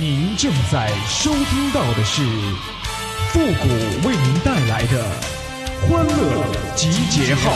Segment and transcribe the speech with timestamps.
[0.00, 2.22] 您正在收听到的是
[3.28, 3.68] 复古
[4.08, 5.04] 为您带来的
[5.82, 7.52] 欢乐集结号。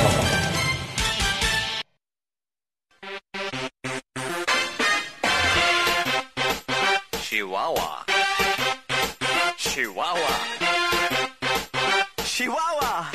[7.23, 8.05] 喜娃娃，
[9.57, 10.21] 喜娃娃，
[12.23, 13.11] 喜娃娃，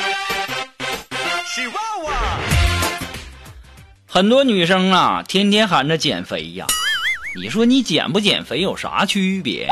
[1.45, 1.73] 喜娃
[2.05, 2.11] 娃。
[4.07, 6.65] 很多女生啊，天天喊着减肥呀。
[7.33, 9.65] 你说你减不减肥有啥区别？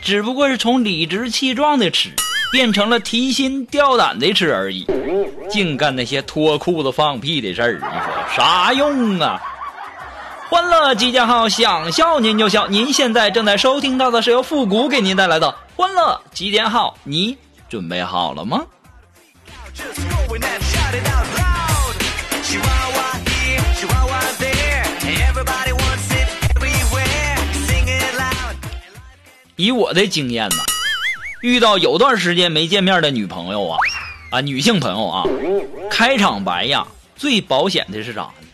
[0.00, 2.10] 只不过是从理直气壮的吃，
[2.50, 4.86] 变成了提心吊胆的吃而已。
[5.50, 9.40] 净干那些脱裤子放屁的事儿，你说啥用啊？
[10.48, 12.66] 欢乐集结号，想笑您就笑。
[12.66, 17.36] 您现在正在收听到的是由复古给您带来的欢乐集结号，你
[17.68, 18.62] 准备好了吗？
[29.62, 30.56] 以我的经验呢，
[31.40, 33.78] 遇到有段时间没见面的女朋友啊，
[34.30, 35.22] 啊，女性朋友啊，
[35.88, 38.48] 开场白呀，最保险的是啥呢？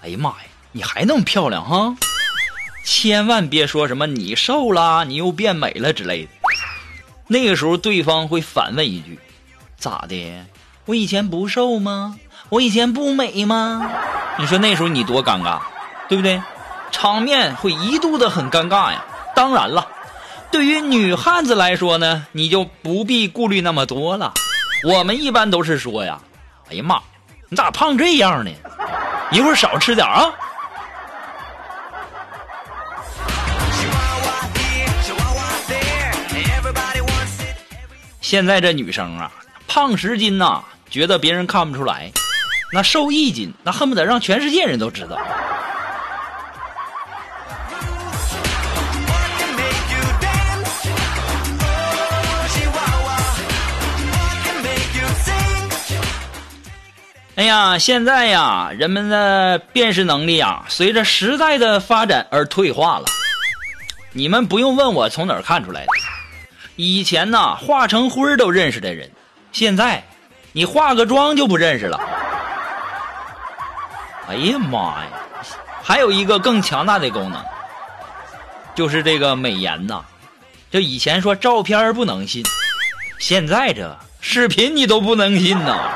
[0.00, 0.36] 哎呀妈呀，
[0.70, 1.96] 你还那么漂亮哈！
[2.84, 6.28] 千万别说什么你瘦了，你又变美了之类的。
[7.26, 9.18] 那个时候，对方会反问一句
[9.76, 10.46] ：“咋的？
[10.84, 12.16] 我以前不瘦吗？
[12.48, 13.90] 我以前不美吗？”
[14.38, 15.58] 你说那时候你多尴尬，
[16.08, 16.40] 对不对？
[16.92, 19.04] 场面会一度的很尴尬呀。
[19.34, 19.84] 当然了。
[20.50, 24.32] 对于女汉子来说呢，你就不必顾虑那么多了。
[24.84, 26.18] 我们一般都是说呀，
[26.70, 27.00] 哎呀妈，
[27.48, 28.50] 你咋胖这样呢？
[29.30, 30.32] 一会儿少吃点啊。
[38.20, 39.30] 现在这女生啊，
[39.66, 42.10] 胖十斤呐、觉得别人看不出来；
[42.72, 45.18] 那瘦一斤，那恨不得让全世界人都知道。
[57.38, 63.04] 哎呀，现在呀，人们的辨识能力啊，随着时代的发展而退化了。
[64.12, 65.92] 你们不用问我从哪儿看出来的。
[66.74, 69.08] 以前呐，化成灰都认识的人，
[69.52, 70.02] 现在
[70.50, 72.00] 你化个妆就不认识了。
[74.28, 75.10] 哎呀妈呀！
[75.80, 77.40] 还有一个更强大的功能，
[78.74, 80.04] 就是这个美颜呐。
[80.72, 82.42] 就以前说照片不能信，
[83.20, 85.88] 现在这视频你都不能信呐。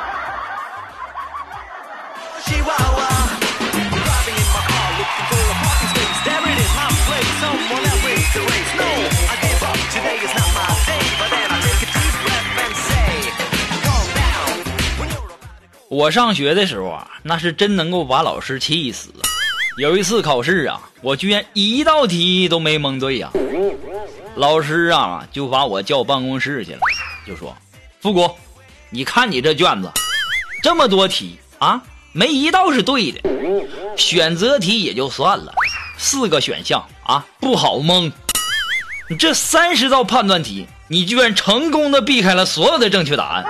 [15.93, 19.11] 我上学的时候啊，那是真能够把老师气死。
[19.77, 23.31] 有一次考试啊，我居然一道题都没蒙对呀、
[24.35, 26.79] 老师啊就把我叫办公室去了，
[27.27, 27.55] 就说
[28.01, 28.31] ：“复古，
[28.89, 29.93] 你看你这卷子，
[30.63, 31.83] 这么多题啊，
[32.13, 33.21] 没一道是对的。
[33.95, 35.53] 选择题也就算了，
[35.99, 38.11] 四个选项啊不好蒙。
[39.11, 43.45] 你这三十道判断题，你居然成功的避开了所有的正确答案。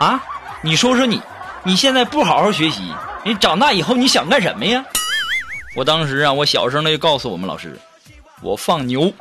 [0.00, 0.24] 啊，
[0.60, 1.22] 你说说你，
[1.62, 2.92] 你现在不好好学习，
[3.22, 4.84] 你长大以后你想干什么呀？
[5.76, 7.78] 我当时啊，我小声的就告诉我们老师，
[8.40, 9.12] 我放牛。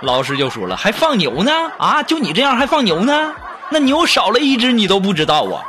[0.00, 1.52] 老师就说了，还放牛呢？
[1.78, 3.32] 啊，就你这样还放牛呢？
[3.70, 5.64] 那牛少了一只你都不知道啊？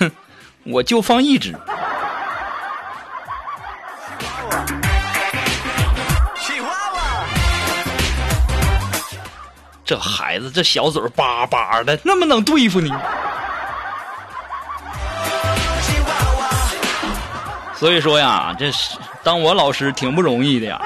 [0.00, 0.10] 哼，
[0.64, 1.54] 我就放一只。
[9.84, 12.90] 这孩子这小嘴叭叭的，那么能对付你？
[17.76, 20.80] 所以说呀，这是当我老师挺不容易的呀。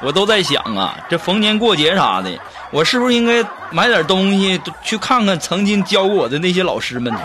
[0.00, 2.30] 我都在想啊，这逢年过节啥的，
[2.70, 7.20] 我是不是应该买点东西去看看曾经教过我的那些老师们呢？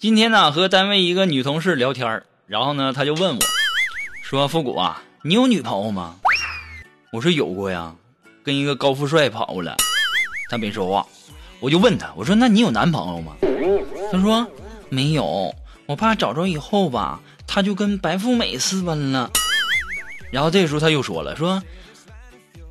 [0.00, 3.40] 今天呢，和单位一个女同事聊天儿然后呢，她就问我，
[4.24, 6.16] 说：“复古啊，你有女朋友吗？”
[7.12, 7.94] 我说：“有过呀，
[8.42, 9.76] 跟一个高富帅跑了。”
[10.50, 11.06] 她没说话，
[11.60, 13.34] 我就问她，我说：“那你有男朋友吗？”
[14.10, 14.50] 她说
[14.88, 15.54] ：“没有，
[15.84, 19.30] 我怕找着以后吧，他就跟白富美私奔了。”
[20.32, 21.62] 然后这时候她又说了，说：“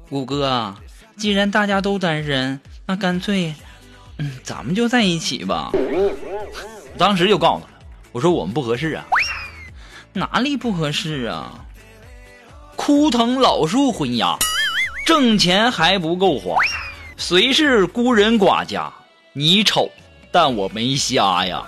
[0.10, 0.76] 谷哥，
[1.16, 3.54] 既然大家都单身，那干脆，
[4.18, 5.72] 嗯，咱们就在一起吧。”
[6.98, 9.06] 当时就告诉他，我说我们不合适啊，
[10.14, 11.54] 哪里不合适啊？
[12.76, 14.38] 枯藤老树昏鸦，
[15.06, 16.56] 挣钱还不够花，
[17.18, 18.92] 谁是孤人寡家？
[19.34, 19.90] 你丑，
[20.32, 21.64] 但我没瞎呀。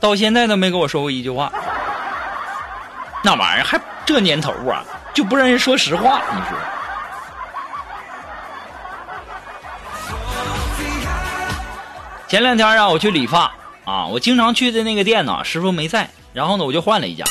[0.00, 1.52] 到现在都没跟我说过一句话，
[3.24, 6.58] 那玩意儿还这年头啊，就不让人说实话，你说？
[12.28, 13.54] 前两天啊，我去理发
[13.84, 17.24] 啊，我经常去的那个店呢，师傅没在，然后呢，我就换了一家，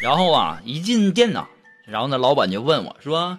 [0.00, 1.46] 然后啊，一进店呢，
[1.84, 3.38] 然后呢，老板就问我说：“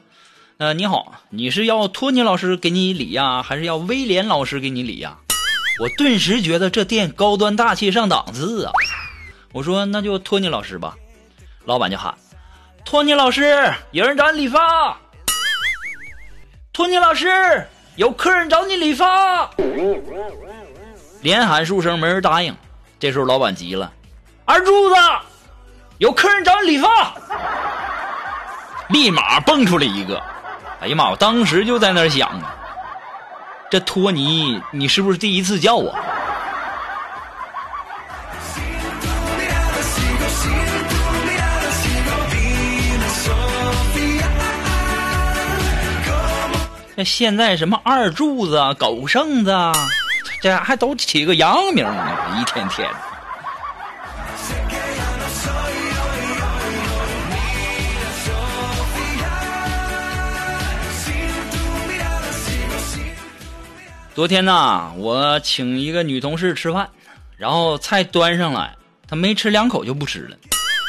[0.60, 5.18] 呃，你好，你是要托尼老师给你理呀，还是要威廉老师给你理呀？”
[5.80, 8.74] 我顿时觉得这店高端大气上档次啊！
[9.54, 10.96] 我说那就托尼老师吧，
[11.68, 12.16] 老板就喊
[12.86, 14.98] ：“托尼老师，有人找你理发。”
[16.72, 17.68] 托尼老师，
[17.98, 19.50] 有客人找你理发。
[21.20, 22.56] 连喊数声没人答应，
[22.98, 23.92] 这时候老板急了
[24.46, 24.96] ：“二柱子，
[25.98, 27.14] 有客人找你理发。”
[28.88, 30.24] 立马蹦出来一个，
[30.80, 31.10] 哎呀妈！
[31.10, 32.56] 我当时就在那儿想啊。
[33.70, 35.94] 这托尼，你是不是第一次叫我？
[47.00, 49.56] 那现在什么二柱子、狗剩子，
[50.42, 52.90] 这还都起个洋名呢，一天天。
[64.16, 66.90] 昨天呐，我请一个女同事吃饭，
[67.38, 68.76] 然后菜端上来，
[69.08, 70.36] 她没吃两口就不吃了，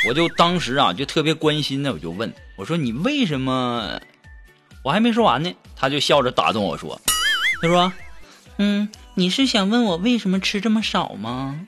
[0.08, 4.00] 我就当时啊就特别关心的，我就问我说：“你为什么？”
[4.82, 7.00] 我还没说完呢，他就笑着打断我说
[7.60, 7.92] ：“他说，
[8.58, 11.60] 嗯，你是想问我为什么吃这么少吗？”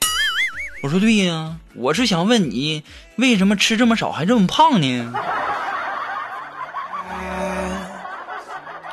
[0.83, 2.85] 我说：“对呀，我是想问你
[3.17, 5.13] 为什么吃这么少还这么胖呢？”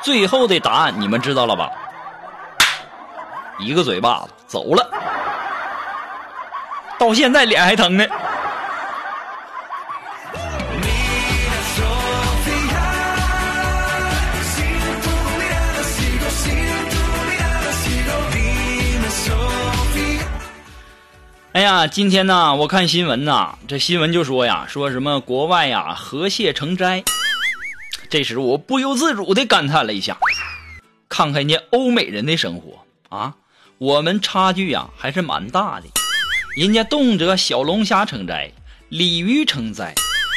[0.02, 1.70] 最后的答案你们知道了吧？
[3.58, 4.88] 一个嘴巴子走了，
[6.98, 8.06] 到现在脸还疼呢。
[21.68, 27.04] 呀，今天呢，我看新闻呐，这新闻就说呀，说什么国外呀，河蟹成灾。
[28.08, 30.16] 这时我不由自主的感叹了一下，
[31.10, 32.78] 看看人家欧美人的生活
[33.14, 33.34] 啊。
[33.76, 35.88] 我们差距呀还是蛮大的，
[36.56, 38.50] 人家动辄小龙虾成灾，
[38.88, 39.92] 鲤鱼成灾，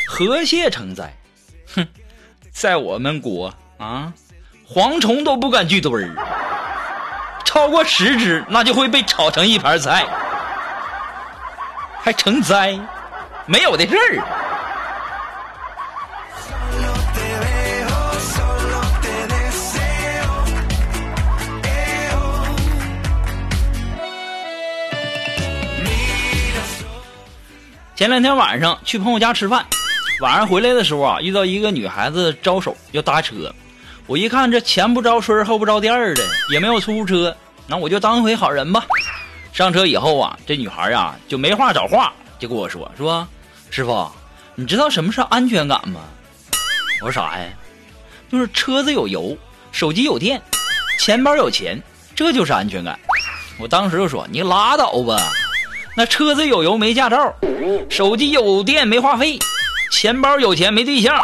[0.10, 1.16] 河蟹成灾，
[1.74, 1.88] 哼，
[2.52, 4.12] 在我们国啊，
[4.68, 6.14] 蝗虫都不敢聚堆儿，
[7.46, 10.06] 超过十只那就会被炒成一盘菜，
[12.04, 12.80] 还成灾，
[13.46, 14.22] 没有的事儿。
[27.96, 29.64] 前两天晚上去朋友家吃饭，
[30.22, 33.54] 晚上回来的时候啊，遇到一个女孩子招手要搭车，
[34.08, 37.38] 我一看这前不着村后不着店的，也没有出租车，
[37.68, 38.84] 那我就当回好人吧。
[39.54, 43.28] 上车以后啊，这女孩啊就没话找话，就跟我说说，
[43.70, 44.10] 师傅，
[44.56, 46.02] 你知道什么是安全感吗？
[47.02, 47.46] 我说啥呀？
[48.32, 49.38] 就是车子有油，
[49.72, 50.42] 手机有电，
[50.98, 51.82] 钱包有钱，
[52.16, 52.98] 这就是安全感。
[53.60, 55.18] 我当时就说你拉倒吧。
[55.98, 57.34] 那车子有油没驾照，
[57.90, 59.38] 手机有电没话费，
[59.92, 61.20] 钱包有钱没对象，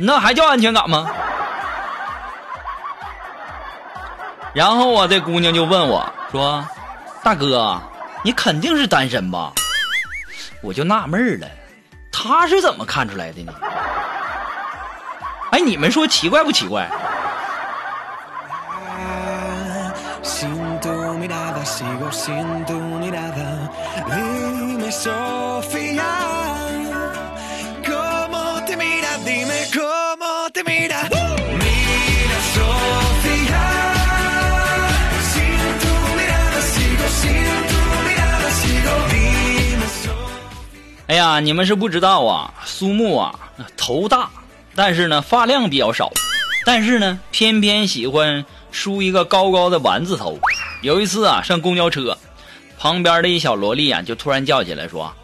[0.00, 1.06] 那还叫安全感吗？
[4.54, 6.66] 然后啊，这姑娘就问我说
[7.26, 7.82] ：“大哥，
[8.22, 9.52] 你肯定是单身吧？”
[10.62, 11.48] 我就纳闷了，
[12.12, 13.52] 他是怎么看出来的呢？
[15.50, 16.88] 哎，你们说奇怪不奇怪？
[41.08, 43.32] 哎呀，你们是不知道啊，苏木啊，
[43.76, 44.28] 头大，
[44.74, 46.10] 但是呢发量比较少，
[46.64, 50.36] 但是呢偏偏喜欢梳一个高高的丸子头。
[50.82, 52.18] 有一次啊，上公交车，
[52.76, 55.14] 旁边的一小萝莉啊，就突然叫起来说：“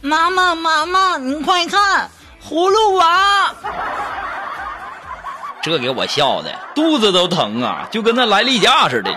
[0.00, 2.08] 妈妈，妈妈，你快看，
[2.48, 3.52] 葫芦娃！”
[5.60, 9.10] 这给我笑的肚子都疼啊，就跟那来例假似的。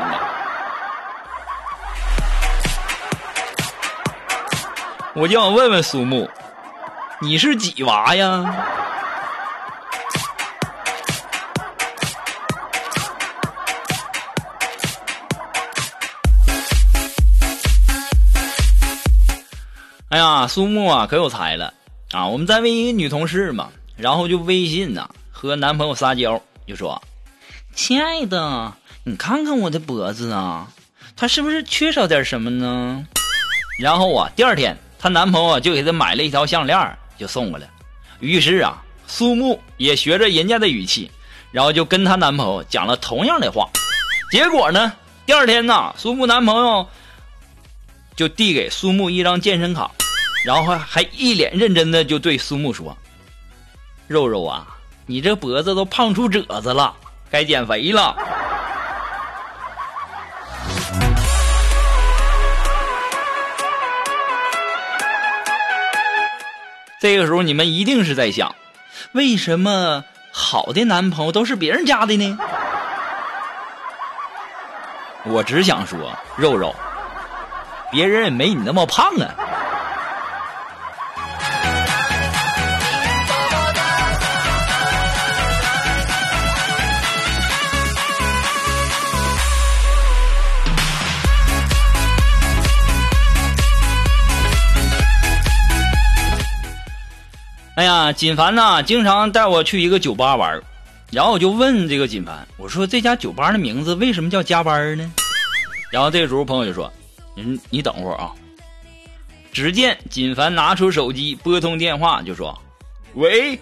[5.17, 6.29] 我就想问问苏木，
[7.21, 8.43] 你是几娃呀？
[20.09, 21.73] 哎呀，苏木啊，可有才了
[22.11, 22.27] 啊！
[22.27, 27.01] 我们单位一个女同事嘛，然后就微信呐、和男朋友撒娇，就说
[27.73, 28.73] ：“亲爱的，
[29.05, 30.67] 你看看我的脖子啊，
[31.15, 33.07] 它是不是缺少点什么呢？”
[33.79, 37.69] 然后啊，第二天她男朋友就给她买了一条项链，就送过来。
[38.21, 41.11] 于是啊，苏木也学着人家的语气，
[41.51, 43.69] 然后就跟她男朋友讲了同样的话。
[44.31, 44.91] 结果呢，
[45.23, 46.87] 第二天呢，苏木男朋友
[48.15, 49.91] 就递给苏木一张健身卡，
[50.43, 52.97] 然后还一脸认真的就对苏木说
[54.09, 54.65] ：“肉肉啊，
[55.05, 56.95] 你这脖子都胖出褶子了，
[57.29, 58.17] 该减肥了。”
[67.05, 68.55] 这个时候你们一定是在想，
[69.11, 72.39] 为什么好的男朋友都是别人家的呢？
[75.25, 76.73] 我只想说，肉肉，
[77.91, 79.35] 别人也没你那么胖啊。
[98.05, 100.61] 啊，锦凡呐，经常带我去一个酒吧玩
[101.11, 105.11] 然后我就问这个锦凡，我说这家酒吧的名字为什么叫加班呢？
[105.91, 106.91] 然后这时候朋友就说
[107.35, 108.29] ：“嗯，你等会儿啊。”
[109.51, 112.55] 只见锦凡拿出手机拨通电话，就说
[113.15, 113.59] ：“喂，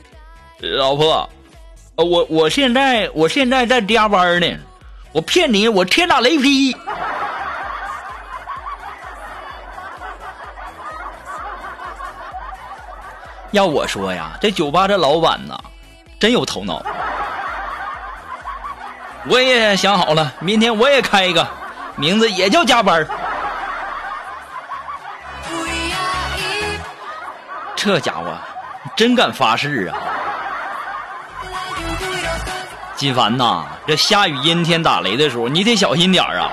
[0.60, 1.30] 老婆，
[1.96, 4.58] 呃，我我现在我现在在加班呢，
[5.14, 6.76] 我骗你，我天打雷劈。”
[13.54, 15.56] 要我说呀，这酒吧这老板呐，
[16.20, 16.84] 真有头脑。
[19.30, 21.48] 我也想好了，明天我也开一个，
[21.96, 23.08] 名字也叫加班儿。
[27.76, 28.36] 这家伙
[28.96, 29.98] 真敢发誓啊！
[32.96, 36.50] 金凡呐，这下雨阴天打雷的时候，你得小心点儿啊！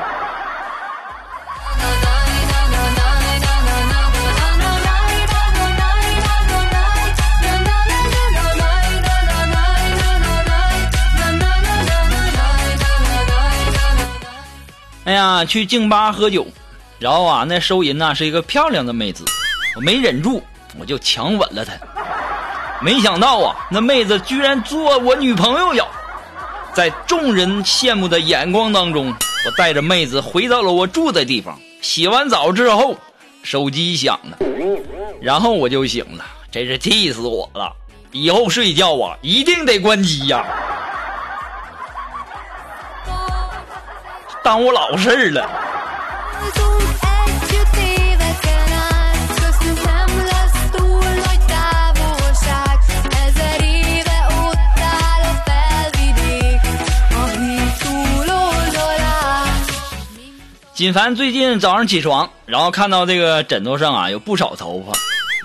[15.44, 16.46] 去静吧喝酒，
[16.98, 19.24] 然后啊，那收银呐是一个漂亮的妹子，
[19.76, 20.42] 我没忍住，
[20.78, 21.72] 我就强吻了她。
[22.82, 25.84] 没想到啊，那妹子居然做我女朋友呀！
[26.72, 29.08] 在众人羡慕的眼光当中，
[29.44, 31.58] 我带着妹子回到了我住的地方。
[31.82, 32.96] 洗完澡之后，
[33.42, 34.38] 手机响了，
[35.20, 37.72] 然后我就醒了，真是气死我了！
[38.12, 40.44] 以后睡觉啊，一定得关机呀、
[44.50, 45.48] 耽误老事儿了。
[60.74, 64.92] 锦凡最近早上起床，然后看到这个枕头上啊有不少头发，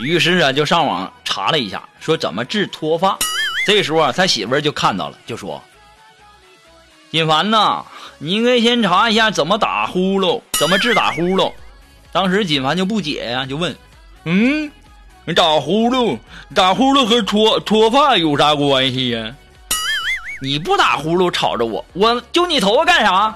[0.03, 3.15] 于是啊就上网查了一下，说怎么治脱发。
[3.67, 5.61] 这时候啊，他媳妇儿就看到了，就说
[7.11, 7.85] ：“锦凡呐，
[8.17, 11.51] 你应该先查一下怎么打呼噜，怎么治打呼噜。”
[12.11, 13.75] 当时锦凡就不解呀、就问
[14.25, 14.71] ：“嗯，
[15.35, 16.17] 打呼噜，
[16.53, 19.33] 打呼噜和脱脱发有啥关系呀？
[20.41, 23.35] 你不打呼噜吵着我，我揪你头发干啥？”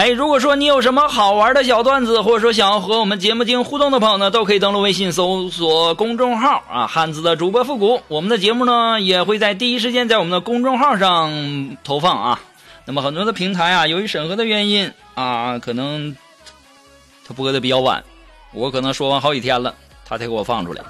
[0.00, 8.00] 哎，如果说你有什么好玩的小段子，或者说想要和我们节目进行互动的朋友呢，都可以登录微信搜索公众号啊，汉字的主播复古。
[8.08, 12.40] 我们的节目呢也会在第一时间在我们的公众号上投放啊。
[12.86, 16.16] 那么很多的平台啊，由于审核的原因啊，可能
[17.28, 18.02] 他播的比较晚，
[18.54, 19.74] 我可能说完好几天了，
[20.06, 20.82] 他才给我放出来。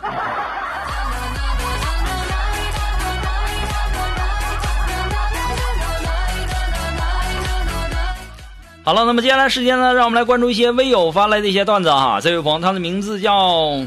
[8.83, 12.19] 好了，那么接下来时间呢，让我们来关注一些微友发来的一些段子哈。
[12.21, 13.79] 这位朋友，他的名字叫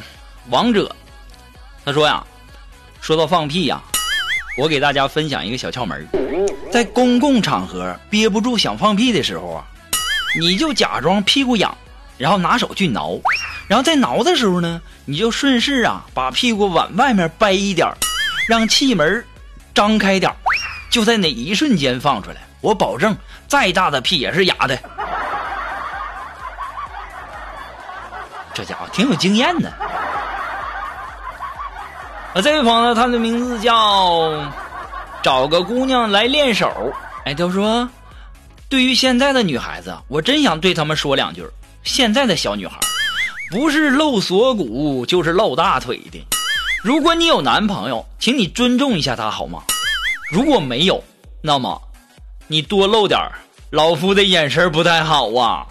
[0.49, 0.95] 王者，
[1.83, 2.23] 他说呀，
[3.01, 3.81] 说到放屁呀，
[4.55, 6.07] 我给大家分享一个小窍门
[6.71, 9.65] 在公共场合憋不住想放屁的时候啊，
[10.39, 11.75] 你就假装屁股痒，
[12.19, 13.19] 然后拿手去挠，
[13.67, 17.91] 然后在挠的时候呢，你就顺势啊把屁股往外面掰一点
[18.47, 19.25] 让气门
[19.73, 20.31] 张开点
[20.91, 23.15] 就在那一瞬间放出来，我保证
[23.47, 24.79] 再大的屁也是哑的。
[28.53, 29.69] 这家伙挺有经验的。
[32.33, 34.31] 啊，这位朋友，他的名字叫
[35.21, 36.71] 找个姑娘来练手。
[37.25, 37.87] 哎，他说，
[38.69, 41.45] 对于现在的女孩子，我真想对她们说两句。
[41.83, 42.79] 现在的小女孩，
[43.51, 46.25] 不是露锁骨就是露大腿的。
[46.81, 49.61] 如果你有男朋友，请你尊重一下他好吗？
[50.31, 51.03] 如果没有，
[51.41, 51.81] 那么
[52.47, 53.19] 你多露点
[53.69, 55.65] 老夫的眼神不太好啊。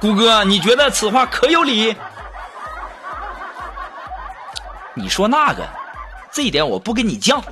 [0.00, 1.94] 谷哥，你觉得此话可有理？
[4.94, 5.66] 你说那个，
[6.30, 7.42] 这一点我不跟你犟。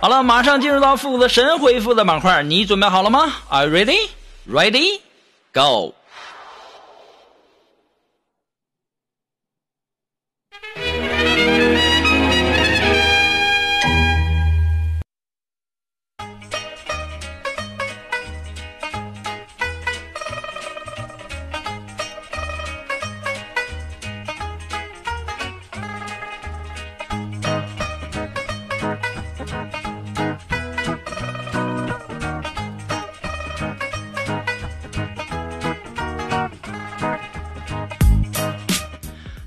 [0.00, 4.08] 好了，马上进入到复古的神回复的板块，你准备好了吗？Are you ready?
[4.48, 5.00] Ready?
[5.52, 5.94] Go!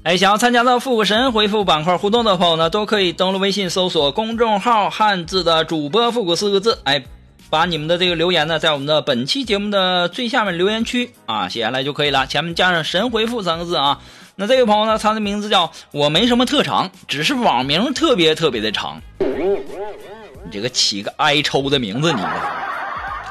[0.04, 7.02] 哎，想要参加到复古神回复板块互动的朋友呢，都可以登录微信搜索公众号“汉字的主播复古”四个字，哎，
[7.50, 14.02] 把你们的这个留言呢，在我们的本期节目的最下面留言区啊写下来就可以了，前面加上“神回复”三个字啊。
[14.36, 19.02] 那这位朋友呢，他的名字叫我没什么特长，只是网名特别特别的长。
[19.20, 22.22] 你这个起个挨抽的名字，你。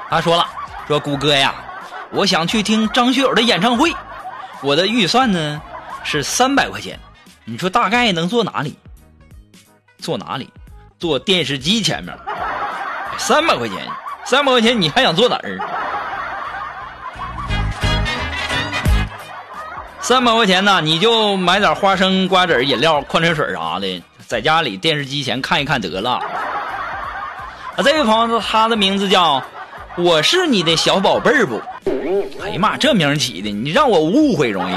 [0.08, 0.46] 他说了，
[0.88, 1.54] 说谷歌呀，
[2.12, 3.92] 我想去听张学友的演唱会，
[4.62, 5.60] 我的预算呢？
[6.04, 6.99] 是三百块钱，
[7.44, 8.76] 你说大概能坐哪里？
[9.98, 10.48] 坐哪里？
[10.98, 12.16] 坐电视机前面。
[13.18, 13.79] 三百块钱，
[14.24, 15.59] 三百块钱，你还想坐哪儿？
[20.00, 26.14] 三百块钱呢，你就买点花生、瓜子、饮料、矿泉水啥的，在家里电视机前看一看得了。
[27.76, 29.42] 啊，这位朋友，他的名字叫
[29.96, 31.62] “我是你的小宝贝儿”不？
[32.42, 34.74] 哎呀妈，这名起的，你让我误会容易。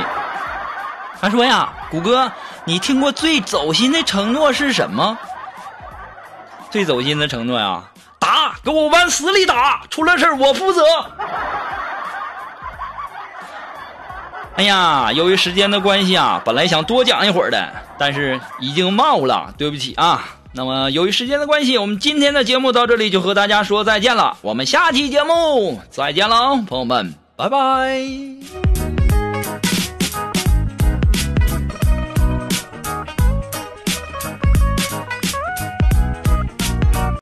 [1.26, 2.32] 他说呀，谷歌，
[2.66, 5.18] 你听过最走心的承诺是什么？
[6.70, 7.84] 最走心的承诺呀，
[8.20, 10.84] 打，给我往死里打，出了事我负责。
[14.58, 20.26] 哎呀，由于时间的关系啊，本来想多讲一会儿的，但是已经冒了，对不起啊。
[20.52, 24.38] 那么由于时间的关系，我们今天的节目到这里就和大家说再见了。
[24.44, 28.75] 我们下期节目再见喽，朋友们，拜拜。